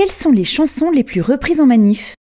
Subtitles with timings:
[0.00, 2.14] Quelles sont les chansons les plus reprises en manif?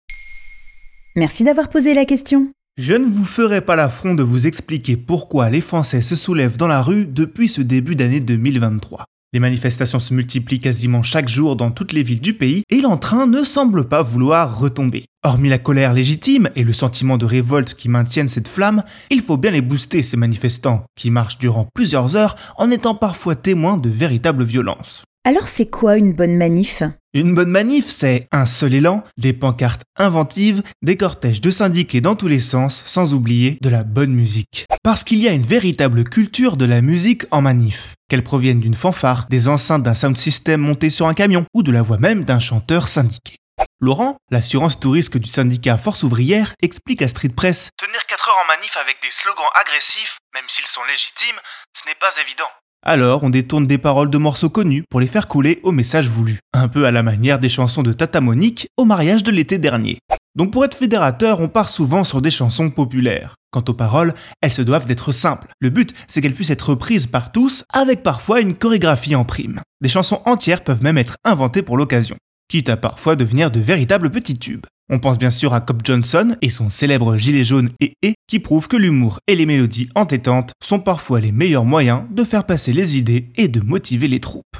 [1.16, 2.52] Merci d'avoir posé la question.
[2.78, 6.68] Je ne vous ferai pas l'affront de vous expliquer pourquoi les Français se soulèvent dans
[6.68, 9.06] la rue depuis ce début d'année 2023.
[9.32, 13.26] Les manifestations se multiplient quasiment chaque jour dans toutes les villes du pays et l'entrain
[13.26, 15.06] ne semble pas vouloir retomber.
[15.24, 19.36] Hormis la colère légitime et le sentiment de révolte qui maintiennent cette flamme, il faut
[19.36, 23.90] bien les booster ces manifestants, qui marchent durant plusieurs heures en étant parfois témoins de
[23.90, 25.02] véritables violences.
[25.26, 26.82] Alors c'est quoi une bonne manif?
[27.14, 32.14] Une bonne manif, c'est un seul élan, des pancartes inventives, des cortèges de syndiqués dans
[32.14, 34.66] tous les sens, sans oublier de la bonne musique.
[34.82, 37.94] Parce qu'il y a une véritable culture de la musique en manif.
[38.10, 41.72] Qu'elle provienne d'une fanfare, des enceintes d'un sound system monté sur un camion ou de
[41.72, 43.36] la voix même d'un chanteur syndiqué.
[43.80, 48.56] Laurent, l'assurance touriste du syndicat Force ouvrière, explique à Street Press Tenir 4 heures en
[48.58, 51.40] manif avec des slogans agressifs, même s'ils sont légitimes,
[51.72, 52.50] ce n'est pas évident.
[52.86, 56.40] Alors, on détourne des paroles de morceaux connus pour les faire couler au message voulu.
[56.52, 60.00] Un peu à la manière des chansons de Tata Monique au mariage de l'été dernier.
[60.34, 63.36] Donc pour être fédérateur, on part souvent sur des chansons populaires.
[63.50, 64.12] Quant aux paroles,
[64.42, 65.48] elles se doivent d'être simples.
[65.60, 69.62] Le but, c'est qu'elles puissent être reprises par tous, avec parfois une chorégraphie en prime.
[69.80, 72.16] Des chansons entières peuvent même être inventées pour l'occasion,
[72.54, 74.64] quitte à parfois devenir de véritables petits tubes.
[74.88, 78.38] On pense bien sûr à Cobb Johnson et son célèbre gilet jaune et et qui
[78.38, 82.72] prouve que l'humour et les mélodies entêtantes sont parfois les meilleurs moyens de faire passer
[82.72, 84.56] les idées et de motiver les troupes.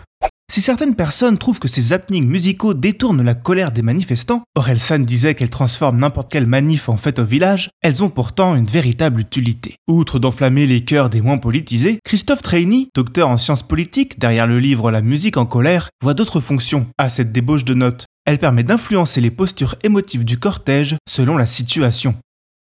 [0.54, 5.34] Si certaines personnes trouvent que ces happenings musicaux détournent la colère des manifestants, Orelsan disait
[5.34, 9.74] qu'elles transforment n'importe quelle manif en fête au village, elles ont pourtant une véritable utilité.
[9.88, 14.60] Outre d'enflammer les cœurs des moins politisés, Christophe Traini, docteur en sciences politiques derrière le
[14.60, 18.04] livre La musique en colère, voit d'autres fonctions à cette débauche de notes.
[18.24, 22.14] Elle permet d'influencer les postures émotives du cortège selon la situation.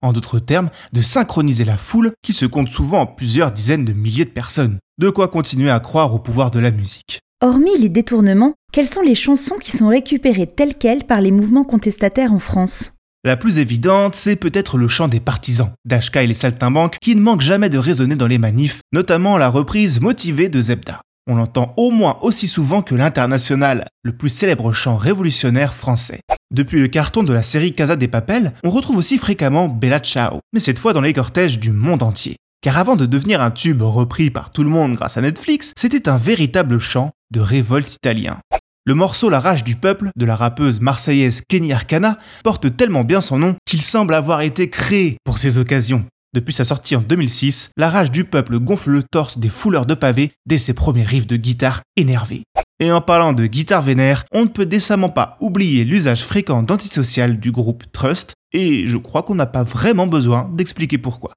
[0.02, 3.92] En d'autres termes, de synchroniser la foule qui se compte souvent en plusieurs dizaines de
[3.92, 4.78] milliers de personnes.
[4.98, 7.20] De quoi continuer à croire au pouvoir de la musique.
[7.40, 11.62] Hormis les détournements, quelles sont les chansons qui sont récupérées telles quelles par les mouvements
[11.62, 12.94] contestataires en France?
[13.24, 17.20] La plus évidente, c'est peut-être le chant des partisans, d'Ashka et les saltimbanques, qui ne
[17.20, 21.00] manquent jamais de résonner dans les manifs, notamment la reprise motivée de Zebda.
[21.28, 26.18] On l'entend au moins aussi souvent que l'international, le plus célèbre chant révolutionnaire français.
[26.52, 30.40] Depuis le carton de la série Casa des Papel, on retrouve aussi fréquemment Bella Ciao,
[30.52, 32.34] mais cette fois dans les cortèges du monde entier.
[32.62, 36.08] Car avant de devenir un tube repris par tout le monde grâce à Netflix, c'était
[36.08, 38.38] un véritable chant de révolte italien.
[38.84, 43.20] Le morceau La rage du peuple de la rappeuse marseillaise Kenny Arcana porte tellement bien
[43.20, 46.06] son nom qu'il semble avoir été créé pour ces occasions.
[46.34, 49.94] Depuis sa sortie en 2006, La rage du peuple gonfle le torse des fouleurs de
[49.94, 52.44] pavés dès ses premiers riffs de guitare énervés.
[52.80, 57.40] Et en parlant de guitare vénère, on ne peut décemment pas oublier l'usage fréquent d'antisocial
[57.40, 61.32] du groupe Trust, et je crois qu'on n'a pas vraiment besoin d'expliquer pourquoi.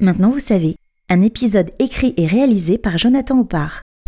[0.00, 0.76] Maintenant vous savez,
[1.08, 3.80] un épisode écrit et réalisé par Jonathan Oppard.